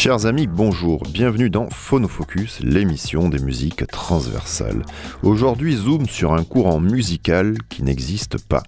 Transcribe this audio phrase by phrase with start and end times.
[0.00, 4.84] Chers amis, bonjour, bienvenue dans Phonofocus, l'émission des musiques transversales.
[5.24, 8.62] Aujourd'hui, zoom sur un courant musical qui n'existe pas,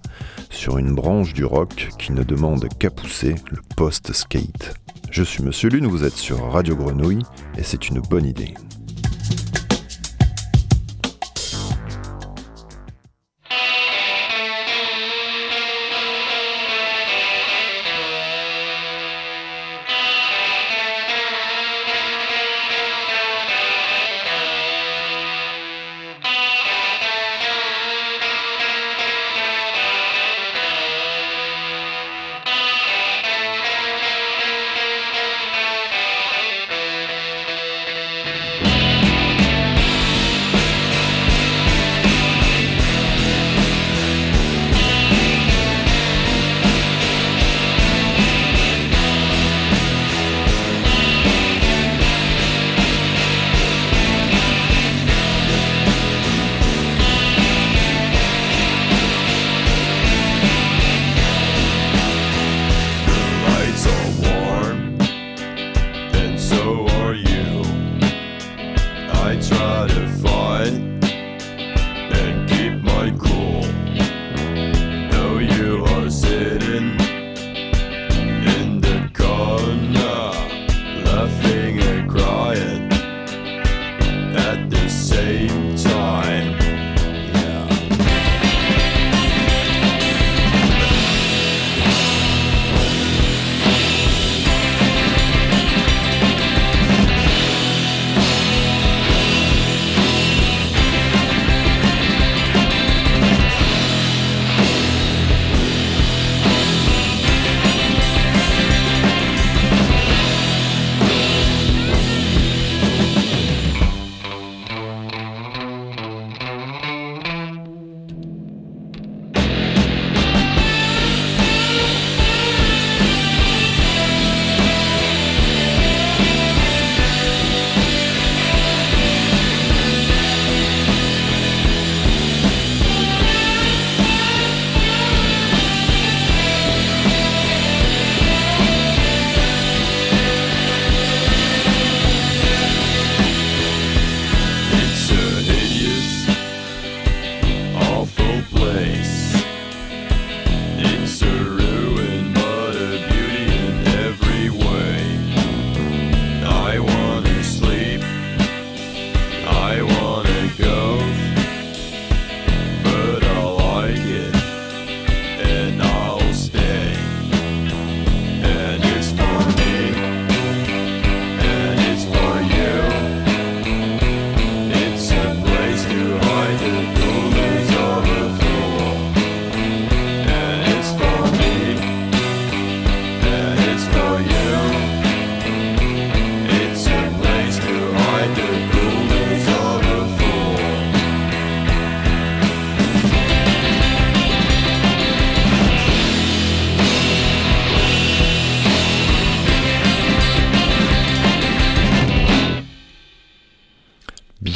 [0.49, 4.73] sur une branche du rock qui ne demande qu'à pousser, le post-skate.
[5.09, 7.23] Je suis Monsieur Lune, vous êtes sur Radio Grenouille,
[7.57, 8.53] et c'est une bonne idée.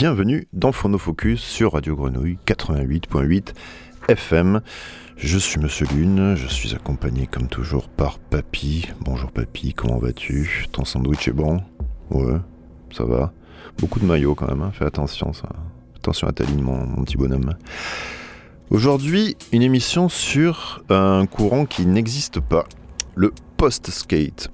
[0.06, 3.56] Bienvenue dans Phonofocus sur Radio Grenouille 88.8
[4.08, 4.62] FM.
[5.18, 8.88] Je suis Monsieur Lune, je suis accompagné comme toujours par Papy.
[9.00, 10.68] Bonjour Papy, comment vas-tu?
[10.72, 11.60] Ton sandwich est bon?
[12.12, 12.38] Ouais,
[12.96, 13.34] ça va.
[13.80, 14.72] Beaucoup de maillots quand même, hein.
[14.72, 15.50] fais attention ça.
[15.96, 17.56] Attention à ta ligne mon, mon petit bonhomme.
[18.70, 22.66] Aujourd'hui, une émission sur un courant qui n'existe pas,
[23.16, 24.52] le post-skate.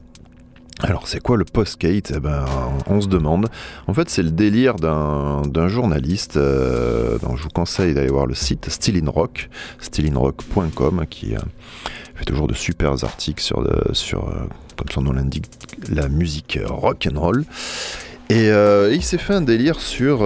[0.83, 2.45] Alors c'est quoi le post-skate eh ben,
[2.87, 3.47] On se demande.
[3.87, 8.69] En fait c'est le délire d'un journaliste, euh, je vous conseille d'aller voir le site
[8.69, 9.49] Still Rock,
[9.79, 11.39] stillinrock.com qui euh,
[12.15, 13.63] fait toujours de super articles sur,
[13.93, 15.45] sur euh, comme son nom l'indique,
[15.89, 17.45] la musique rock and roll.
[18.33, 18.47] Et,
[18.93, 20.19] il s'est fait un délire sur,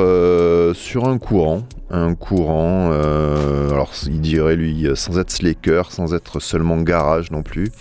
[0.75, 6.78] sur un courant, un courant, alors il dirait lui sans être slaker, sans être seulement
[6.78, 7.72] garage non plus,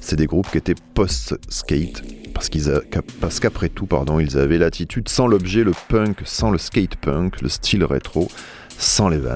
[0.00, 2.02] c'est des groupes qui étaient post-skate,
[2.32, 2.80] parce qu'ils
[3.20, 7.42] parce qu'après tout, pardon, ils avaient l'attitude sans l'objet, le punk, sans le skate punk,
[7.42, 8.28] le style rétro,
[8.78, 9.34] sans les Vans.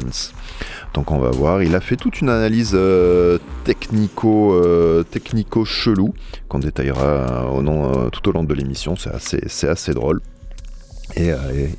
[0.95, 6.15] Donc on va voir, il a fait toute une analyse euh, technico, euh, technico chelou
[6.49, 10.21] qu'on détaillera euh, tout au long de l'émission, c'est assez, c'est assez drôle.
[11.17, 11.33] Et,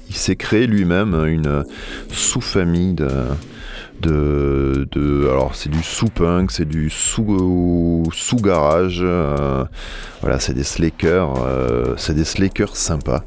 [0.10, 1.64] il s'est créé lui-même une
[2.12, 3.28] sous-famille de,
[4.02, 9.04] de, alors c'est du sous-punk, c'est du sous, sous garage,
[10.22, 11.34] voilà, c'est des slakers,
[11.98, 13.24] c'est des slakers sympas.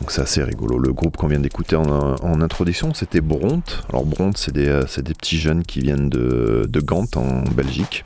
[0.00, 0.78] Donc c'est assez rigolo.
[0.78, 3.62] Le groupe qu'on vient d'écouter en, introduction, c'était Bront.
[3.88, 8.04] Alors Bront, c'est des, euh, petits jeunes qui viennent de, de Gand en Belgique.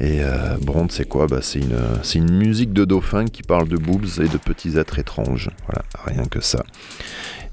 [0.00, 1.26] Et euh, Bront, c'est quoi?
[1.26, 5.50] Bah, C'est une, musique de dauphin qui parle de boobs et de petits êtres étranges.
[5.66, 6.62] Voilà, rien que ça.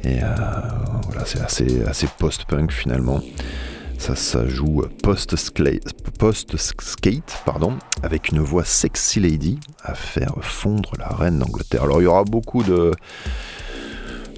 [0.03, 0.27] Et euh,
[1.07, 3.21] voilà, c'est assez post-punk finalement.
[4.03, 5.95] Ça, ça joue post-skate,
[8.01, 11.83] avec une voix sexy lady à faire fondre la reine d'Angleterre.
[11.83, 12.91] Alors il y aura beaucoup de,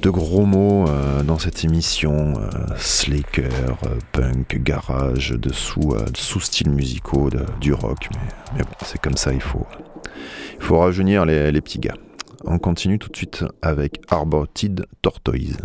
[0.04, 5.34] gros mots euh, dans cette émission, euh, slaker, euh, punk, garage,
[6.14, 8.10] sous-styles musicaux, du rock,
[8.56, 9.66] mais, bon, c'est comme ça, il faut,
[10.62, 11.98] il rajeunir les, petits gars.
[12.44, 15.58] On continue tout de suite avec Arborted Tortoise.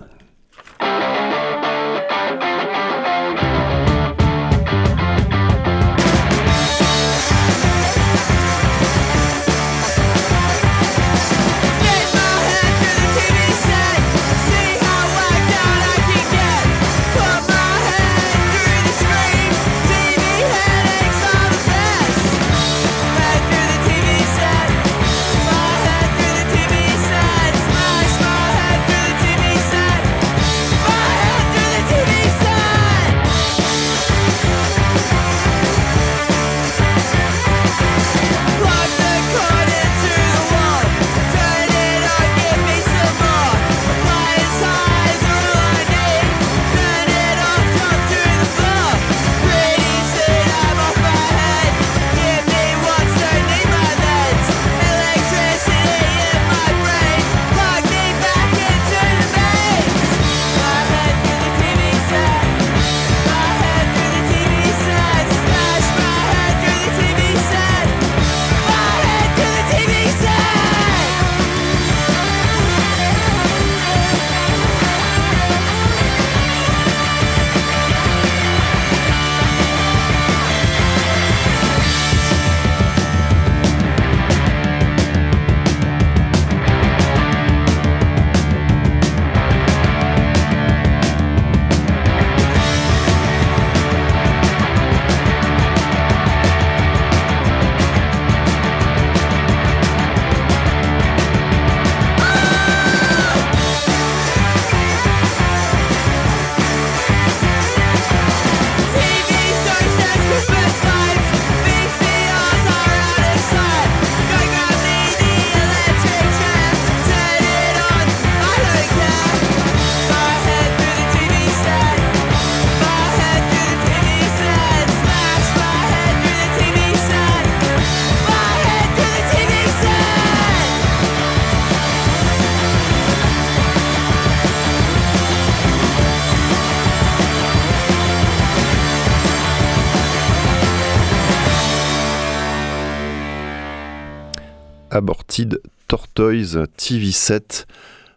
[145.89, 147.67] Tortoise TV7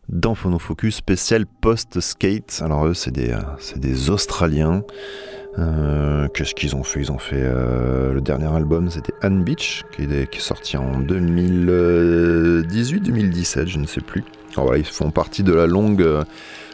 [0.10, 2.62] dans Phonofocus spécial post-skate.
[2.64, 3.40] Alors eux, c'est des, euh,
[3.78, 4.84] des Australiens.
[5.60, 7.00] Euh, qu'est-ce qu'ils ont fait?
[7.00, 13.68] Ils ont fait euh, le dernier album, c'était Anne Beach, qui est, sorti en 2018-2017,
[13.68, 14.24] je ne sais plus.
[14.75, 16.03] Ils font partie de la longue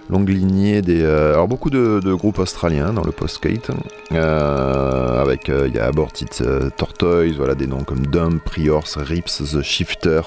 [0.09, 1.01] longue lignée des.
[1.01, 3.69] Euh, alors beaucoup de, groupes australiens dans le post-skate.
[4.11, 6.29] Euh, avec euh, il y a Aborted
[6.75, 10.21] Tortoise, voilà des noms comme Dump, Priors, Rips, The Shifter.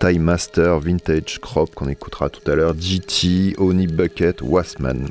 [0.00, 5.10] Time Master, Vintage Crop qu'on écoutera tout à l'heure, GT, Oni Bucket, Wasman.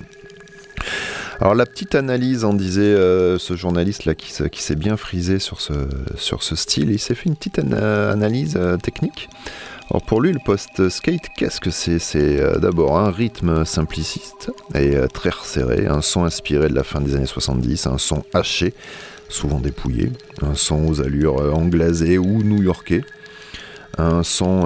[1.40, 4.32] Alors la petite analyse, en disait ce journaliste là qui,
[4.64, 5.74] s'est bien frisé sur ce,
[6.16, 9.30] sur ce style, il s'est fait une petite analyse technique.
[9.92, 11.98] Alors pour lui, le post-skate, qu'est-ce que c'est?
[11.98, 16.84] C'est euh, d'abord un rythme simpliciste et euh, très resserré, un son inspiré de la
[16.84, 18.76] fin des années 70, un son haché,
[19.30, 20.12] souvent dépouillé,
[20.44, 23.02] un son aux allures euh, anglaisées ou new-yorkais,
[23.98, 24.62] un son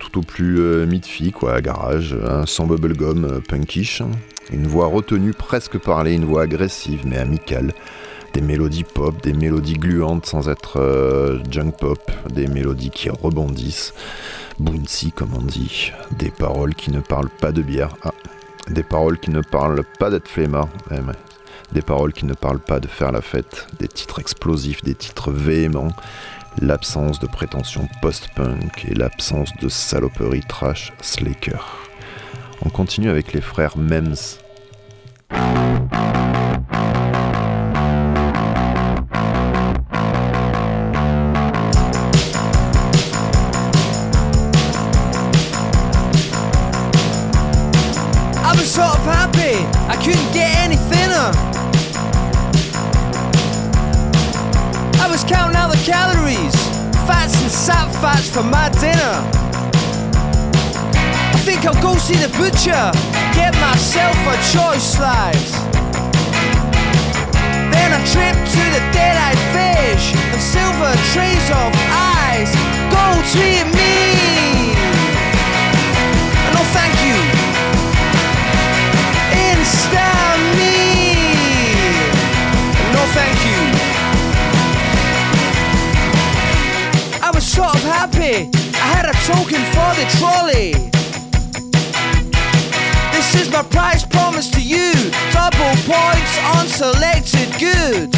[0.00, 4.02] tout au plus mid quoi, garage, un son bubblegum punkish,
[4.50, 7.72] une voix retenue presque parlée, une voix agressive mais amicale,
[8.32, 13.94] des mélodies pop, des mélodies gluantes sans être junk pop, des mélodies qui rebondissent,
[14.58, 15.92] Bouncy, comme on dit.
[16.18, 17.94] Des paroles qui ne parlent pas de bière.
[18.02, 18.12] Ah,
[18.68, 20.68] des paroles qui ne parlent pas d'être flemmard.
[20.90, 20.96] Eh,
[21.72, 23.68] des paroles qui ne parlent pas de faire la fête.
[23.78, 25.92] Des titres explosifs, des titres véhéments.
[26.60, 31.78] L'absence de prétention post-punk et l'absence de saloperie trash slaker.
[32.64, 34.16] On continue avec les frères Mems.
[62.58, 62.90] Butcher,
[63.34, 65.52] get myself a choice slice.
[67.72, 72.50] Then I trip to the dead-eyed fish and silver trays of eyes.
[72.90, 74.74] Go treat me.
[76.52, 77.18] No, thank you.
[79.50, 80.08] Insta
[80.58, 81.14] me.
[82.92, 83.60] No, thank you.
[87.22, 88.50] I was sort of happy.
[88.74, 90.97] I had a token for the trolley.
[97.58, 98.14] Goods.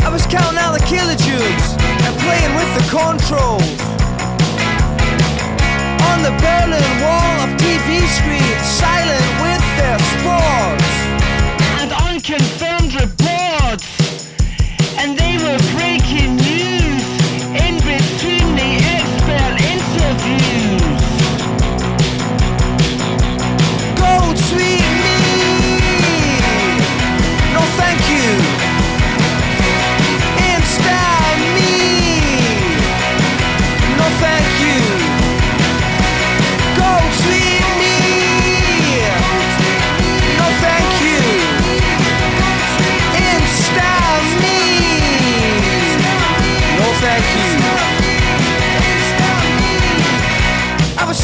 [0.00, 1.66] I was counting out the kilojoules
[2.04, 3.76] and playing with the controls.
[6.08, 10.93] On the Berlin wall of TV screens, silent with their sports.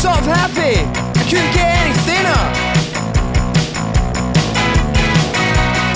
[0.01, 0.81] Sort of happy.
[0.81, 2.43] I couldn't get any thinner.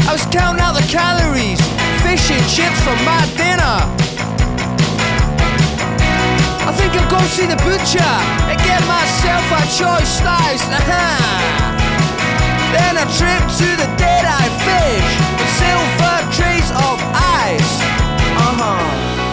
[0.05, 1.57] I was counting out the calories,
[2.05, 3.81] fish and chips for my dinner.
[6.69, 8.13] I think I'll go see the butcher
[8.45, 10.65] and get myself a choice slice.
[10.69, 11.65] Uh-huh.
[12.77, 15.09] Then a trip to the dead-eye fish
[15.41, 17.01] with silver trays of
[17.41, 17.73] ice.
[18.37, 19.24] Uh-huh.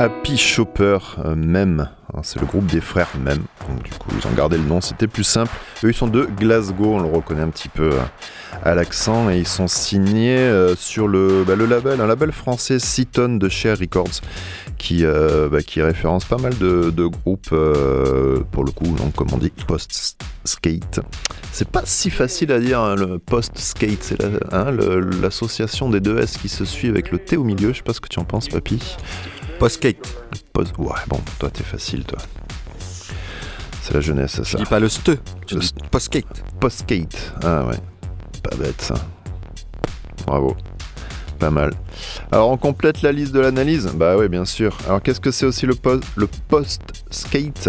[0.00, 1.88] Happy Chopper, euh, même.
[2.14, 3.42] Hein, c'est le groupe des frères même.
[3.68, 5.50] Donc du coup, ils ont gardé le nom, c'était plus simple.
[5.82, 8.00] Eux, ils sont de Glasgow, on le reconnaît un petit peu euh,
[8.64, 9.28] à l'accent.
[9.28, 13.48] Et ils sont signés euh, sur le, bah, le label, un label français, Seaton de
[13.48, 14.20] Share Records,
[14.78, 19.52] qui, bah, qui référence pas mal de, groupes, pour le coup, donc, comme on dit,
[19.66, 21.00] post-skate.
[21.50, 24.04] C'est pas si facile à dire, hein, le post-skate.
[24.04, 24.70] C'est hein,
[25.20, 27.72] l'association des deux S qui se suit avec le T au milieu.
[27.72, 28.78] Je sais pas ce que tu en penses, papy.
[29.58, 29.98] Post-skate.
[30.52, 32.18] Post ouais, bon, toi t'es facile, toi.
[33.82, 34.42] C'est la jeunesse, ça.
[34.44, 35.18] Je dis pas le ste,
[35.90, 36.44] post-skate.
[36.60, 37.78] Post-skate, ah ouais.
[38.42, 38.94] Pas bête ça.
[40.26, 40.56] Bravo.
[41.38, 41.72] Pas mal.
[42.32, 43.90] Alors on complète la liste de l'analyse?
[43.94, 44.76] Bah oui bien sûr.
[44.86, 46.28] Alors qu'est-ce que c'est aussi le, post, le
[47.08, 47.68] post-skate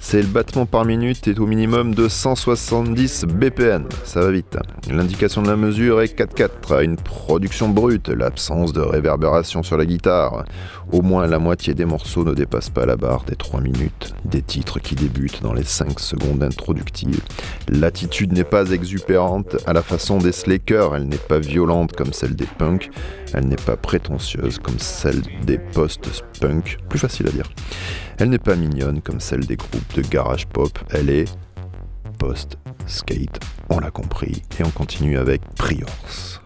[0.00, 3.88] C'est le battement par minute est au minimum de 170 BPM.
[4.04, 4.56] Ça va vite.
[4.90, 6.82] L'indication de la mesure est 4-4.
[6.82, 10.44] Une production brute, l'absence de réverbération sur la guitare.
[10.90, 14.14] Au moins la moitié des morceaux ne dépasse pas la barre des 3 minutes.
[14.24, 17.22] Des titres qui débutent dans les 5 secondes introductives.
[17.68, 22.34] L'attitude n'est pas exupérante à la façon des Slakers, elle n'est pas violente comme celle
[22.34, 22.90] des punks.
[23.34, 27.48] Elle n'est pas prétentieuse comme celle des post-punk, plus facile à dire.
[28.22, 31.24] Elle n'est pas mignonne comme celle des groupes de garage pop, elle est
[32.18, 36.40] post-skate, on l'a compris, et on continue avec Priors.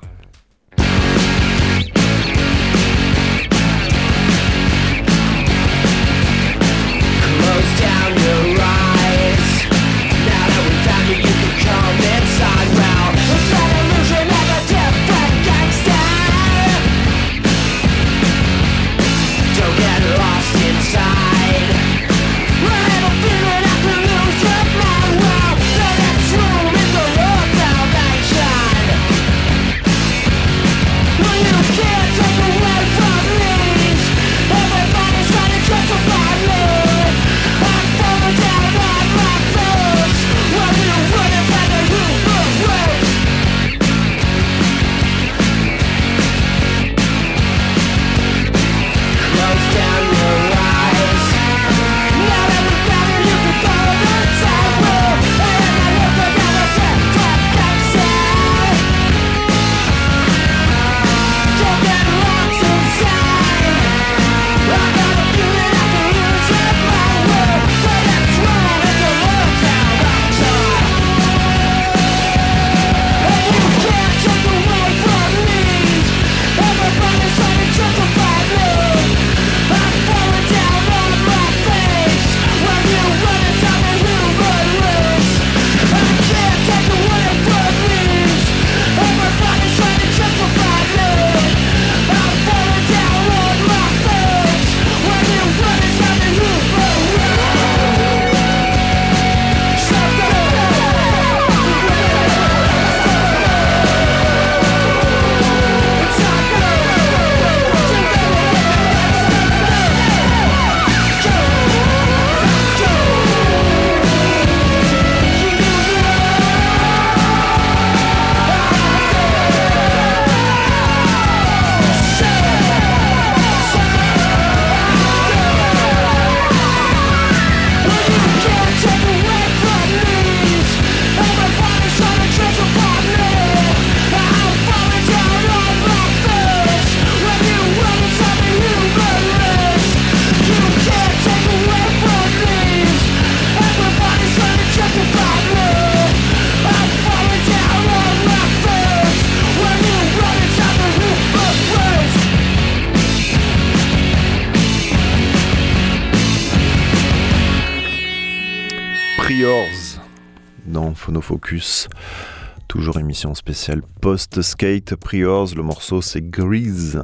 [162.67, 165.49] Toujours émission spéciale post-skate Priors.
[165.55, 167.01] Le morceau c'est Grease.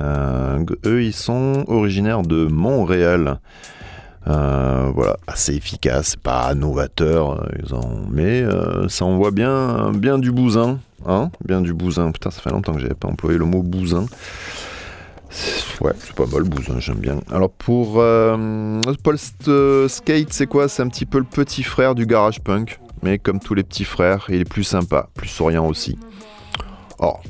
[0.00, 3.40] Euh, eux, ils sont originaires de Montréal.
[4.26, 8.06] Euh, voilà, assez efficace, pas novateur, ont...
[8.10, 12.10] mais euh, ça envoie bien, bien du bousin, hein, bien du bousin.
[12.12, 14.04] Putain, ça fait longtemps que j'avais pas employé le mot bousin.
[15.80, 17.20] Ouais, c'est pas mal, bousin, j'aime bien.
[17.30, 19.50] Alors pour euh, Post
[19.88, 20.68] Skate, c'est quoi?
[20.68, 23.84] C'est un petit peu le petit frère du garage punk, mais comme tous les petits
[23.84, 25.98] frères, il est plus sympa, plus souriant aussi.
[26.98, 27.22] Or,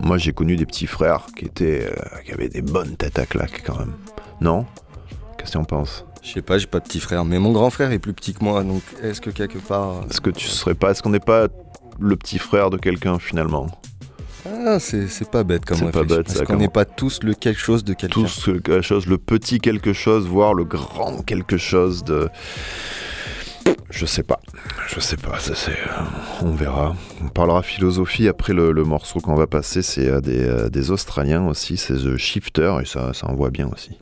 [0.00, 1.92] moi j'ai connu des petits frères qui étaient,
[2.24, 3.94] qui avaient des bonnes têtes à claque quand même.
[4.40, 4.64] Non?
[5.36, 6.04] Qu'est-ce que tu en penses?
[6.22, 8.34] Je sais pas, j'ai pas de petit frère, mais mon grand frère est plus petit
[8.34, 10.02] que moi, donc est-ce que quelque part.
[10.10, 11.46] Est-ce que tu serais pas, est-ce qu'on n'est pas
[11.98, 13.68] le petit frère de quelqu'un finalement?
[14.46, 16.16] Ah, c'est pas bête comme C'est pas réflexion.
[16.16, 18.22] bête, ça, Est-ce qu'on n'est pas tous le quelque chose de quelqu'un?
[18.22, 22.28] Tous quelque chose, le petit quelque chose, voire le grand quelque chose de.
[23.90, 24.38] Je sais pas,
[24.86, 25.70] je sais pas, ça c'est.
[25.72, 26.94] euh, On verra.
[27.24, 31.46] On parlera philosophie après le, morceau qu'on va passer, c'est euh, des, euh, des Australiens
[31.46, 33.98] aussi, c'est The Shifter, et ça, ça envoie bien aussi.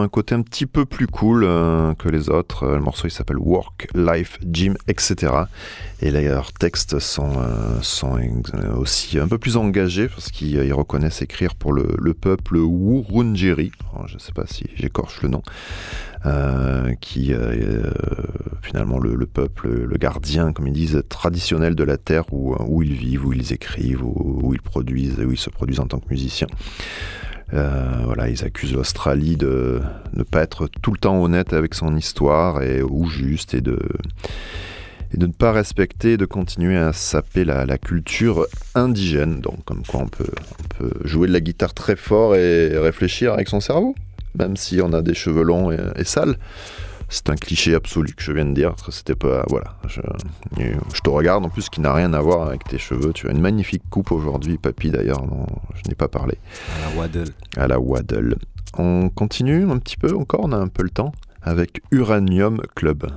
[0.00, 2.64] Un côté un petit peu plus cool euh, que les autres.
[2.64, 5.32] Euh, Le morceau il s'appelle Work, Life, Gym, etc.
[6.00, 8.18] Et leurs textes sont, euh, sont
[8.76, 13.72] aussi un peu plus engagés parce qu'ils ils reconnaissent écrire pour le, le peuple Wurundjeri.
[14.06, 15.42] Je ne sais pas si j'écorche le nom.
[17.00, 17.82] qui est
[18.62, 22.94] finalement le, le peuple, le gardien, comme ils disent, traditionnel de la terre où, ils
[22.94, 26.48] vivent, où ils écrivent, où ils produisent, où ils se produisent en tant que musiciens.
[27.52, 29.80] Euh, voilà, ils accusent l'Australie de
[30.14, 33.78] ne pas être tout le temps honnête avec son histoire et ou juste et de
[35.14, 39.40] de ne pas respecter, de continuer à saper la, culture indigène.
[39.40, 43.32] Donc, comme quoi on peut, on peut jouer de la guitare très fort et réfléchir
[43.32, 43.96] avec son cerveau,
[44.38, 46.36] même si on a des cheveux longs et sales.
[47.12, 48.74] C'est un cliché absolu que je viens de dire.
[48.88, 49.74] C'était pas, voilà.
[49.88, 50.00] Je,
[50.94, 53.12] je te regarde en plus, qui n'a rien à voir avec tes cheveux.
[53.12, 55.22] Tu as une magnifique coupe aujourd'hui, papy d'ailleurs.
[55.22, 55.44] dont
[55.74, 56.38] Je n'ai pas parlé
[56.76, 57.28] À la Waddle.
[57.56, 58.36] à la Waddle.
[58.78, 61.10] On continue un petit peu encore, on a un peu le temps,
[61.42, 63.10] avec Uranium Club.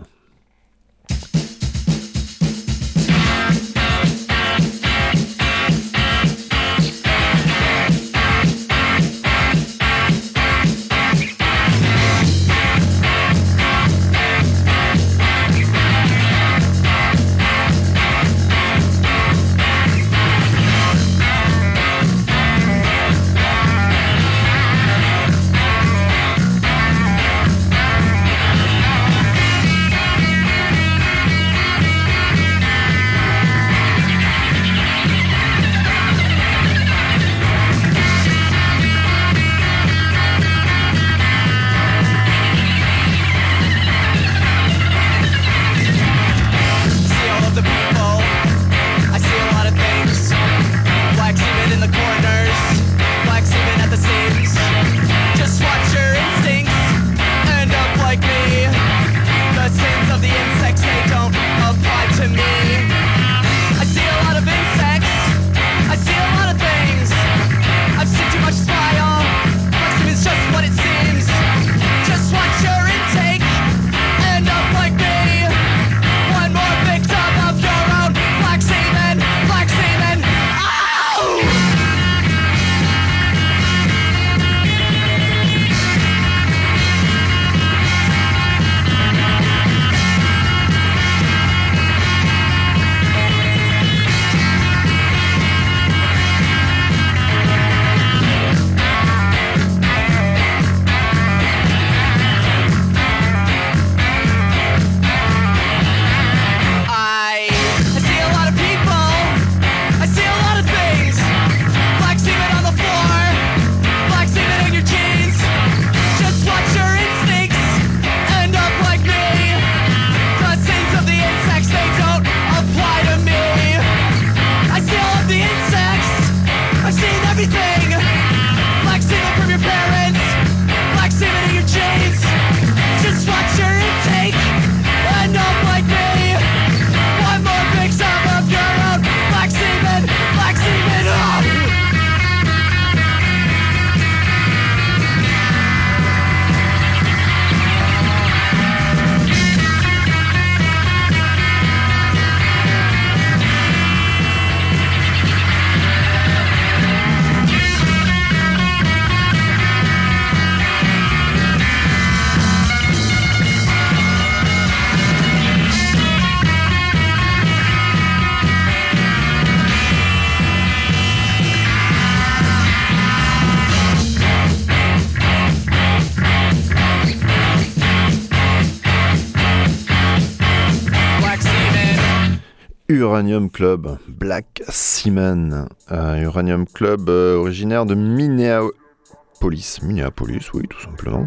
[183.23, 185.69] Uranium Club, Black Seaman.
[185.93, 189.79] Euh, Uranium Club euh, originaire de Minneapolis.
[189.81, 191.23] Minneapolis, oui, tout simplement.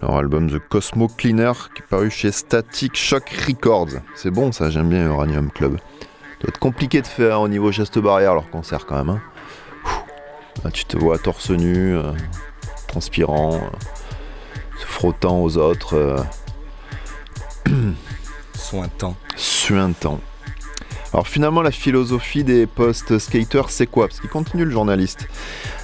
[0.00, 3.88] Leur album The Cosmo Cleaner qui est paru chez Static Shock Records.
[4.14, 5.72] C'est bon ça, j'aime bien Uranium Club.
[5.72, 9.18] doit être compliqué de faire au niveau geste barrière leur concert quand même.
[10.64, 10.70] Hein.
[10.72, 12.12] Tu te vois torse nu, euh,
[12.86, 13.68] transpirant,
[14.78, 16.24] se frottant aux autres.
[18.54, 19.16] Sointant.
[19.34, 20.20] Suintant.
[21.12, 24.08] Alors finalement, la philosophie des post-skaters, c'est quoi?
[24.08, 25.28] Parce qu'il continue le journaliste.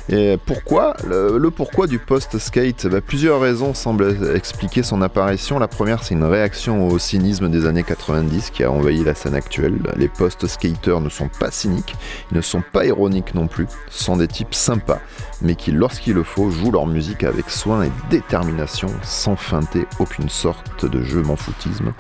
[0.09, 0.97] Et pourquoi?
[1.07, 2.87] Le, pourquoi du post-skate?
[2.87, 5.59] Bah, Plusieurs raisons semblent expliquer son apparition.
[5.59, 9.35] La première, c'est une réaction au cynisme des années 90 qui a envahi la scène
[9.35, 9.79] actuelle.
[9.97, 11.95] Les post-skaters ne sont pas cyniques,
[12.31, 13.67] ils ne sont pas ironiques non plus.
[13.91, 15.01] Sont des types sympas,
[15.43, 20.31] mais qui, lorsqu'il le faut, jouent leur musique avec soin et détermination, sans feinter aucune
[20.31, 21.93] sorte de jeu m'en-foutisme.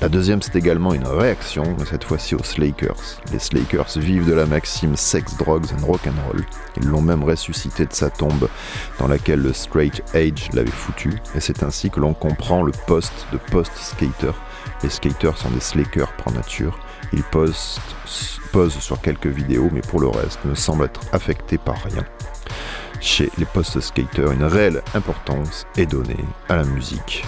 [0.00, 3.20] La deuxième, c'est également une réaction, mais cette fois-ci aux Slakers.
[3.30, 6.44] Les Slakers vivent de la maxime sex, drugs and rock'n'roll.
[6.78, 8.48] Ils l'ont même ressuscité de sa tombe
[8.98, 13.26] dans laquelle le straight age l'avait foutu, et c'est ainsi que l'on comprend le poste
[13.32, 14.32] de post-skater.
[14.82, 16.78] Les skaters sont des Slakers par nature.
[17.12, 17.78] Ils posent,
[18.50, 22.04] posent sur quelques vidéos, mais pour le reste ne semblent être affectés par rien.
[23.00, 27.24] Chez les post-skaters, une réelle importance est donnée à la musique.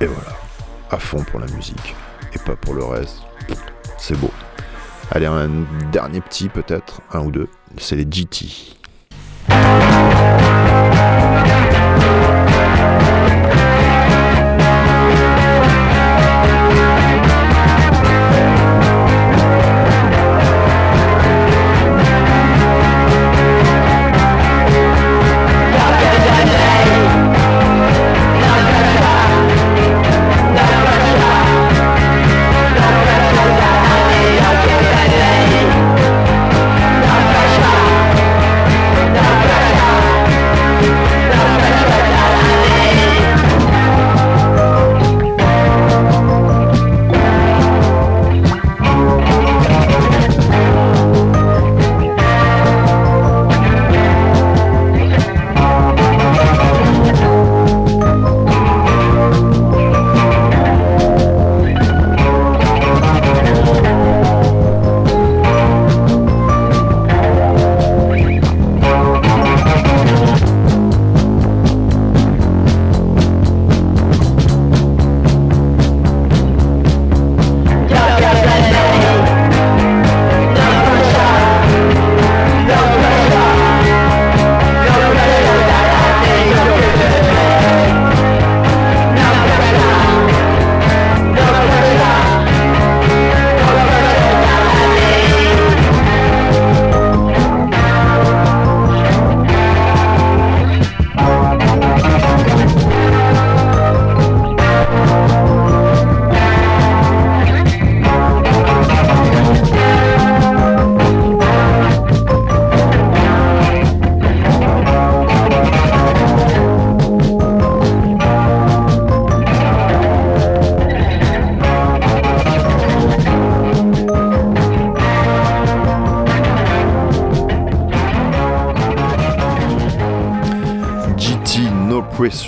[0.00, 0.49] Et voilà
[0.90, 1.94] à fond pour la musique
[2.34, 3.22] et pas pour le reste.
[3.98, 4.30] C'est beau.
[5.10, 5.50] Allez, un
[5.90, 7.48] dernier petit peut-être, un ou deux,
[7.78, 8.76] c'est les GT.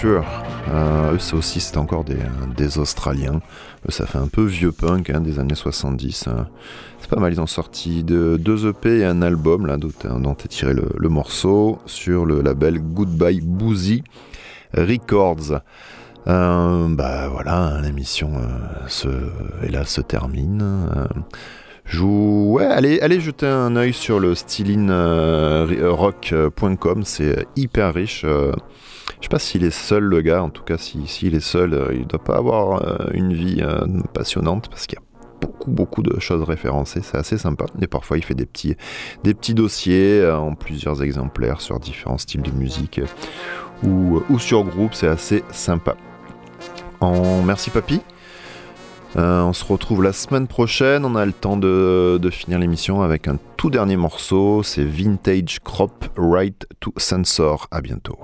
[0.04, 2.16] Euh, eux, c'est aussi, c'est encore des,
[2.56, 3.42] des Australiens.
[3.88, 6.28] ça fait un peu vieux punk hein, des années 70.
[6.28, 6.48] Hein.
[7.00, 10.48] C'est pas mal, ils ont sorti de, deux EP et un album là, dont, est
[10.48, 14.02] tiré le, morceau sur le label Goodbye Boozy
[14.74, 15.60] Records.
[16.28, 19.08] Euh, bah voilà, l'émission euh, se,
[19.84, 21.08] se termine.
[22.00, 28.24] Ouais, allez, allez jeter un œil sur le stylinerock.com, c'est hyper riche.
[29.22, 31.94] Je sais pas s'il est seul le gars, en tout cas s'il est seul, euh,
[31.94, 35.04] il doit pas avoir euh, une vie euh, passionnante parce qu'il y a
[35.40, 37.66] beaucoup beaucoup de choses référencées, c'est assez sympa.
[37.80, 43.00] Et parfois il fait des petits, dossiers en plusieurs exemplaires sur différents styles de musique
[43.84, 45.94] ou, sur groupe, c'est assez sympa.
[46.98, 47.42] En...
[47.42, 48.00] Merci papy.
[49.14, 51.04] on se retrouve la semaine prochaine.
[51.04, 54.64] On a le temps de, de finir l'émission avec un tout dernier morceau.
[54.64, 57.68] C'est Vintage Crop Right to Sensor.
[57.70, 58.18] À bientôt.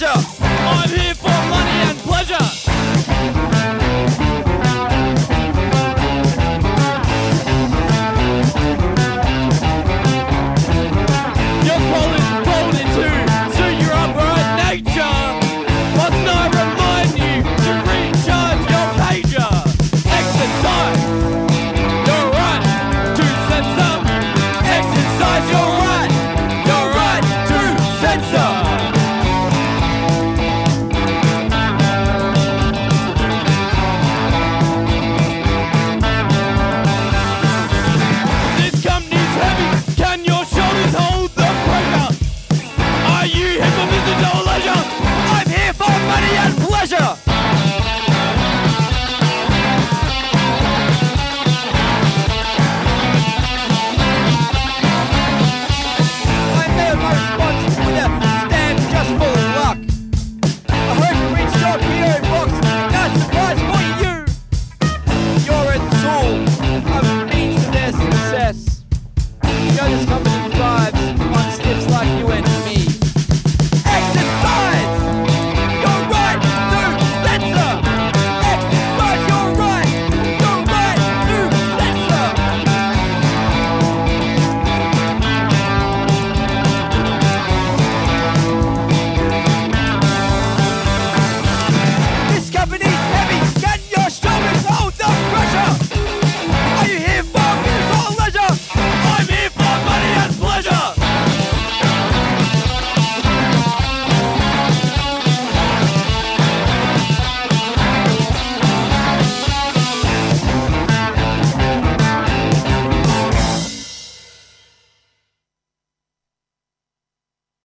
[0.00, 0.29] pleasure.